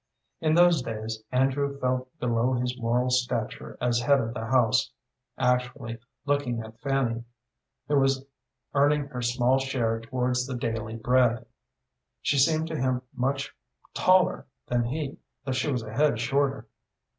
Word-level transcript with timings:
In 0.39 0.55
those 0.55 0.81
days 0.81 1.21
Andrew 1.31 1.77
felt 1.79 2.09
below 2.17 2.53
his 2.53 2.75
moral 2.81 3.11
stature 3.11 3.77
as 3.79 3.99
head 3.99 4.19
of 4.19 4.33
the 4.33 4.47
house. 4.47 4.89
Actually, 5.37 5.99
looking 6.25 6.59
at 6.61 6.79
Fanny, 6.79 7.23
who 7.87 7.99
was 7.99 8.25
earning 8.73 9.09
her 9.09 9.21
small 9.21 9.59
share 9.59 9.99
towards 9.99 10.47
the 10.47 10.55
daily 10.55 10.95
bread, 10.95 11.45
she 12.19 12.39
seemed 12.39 12.65
to 12.69 12.81
him 12.81 13.03
much 13.13 13.53
taller 13.93 14.47
than 14.65 14.85
he, 14.85 15.19
though 15.45 15.51
she 15.51 15.71
was 15.71 15.83
a 15.83 15.93
head 15.93 16.19
shorter. 16.19 16.67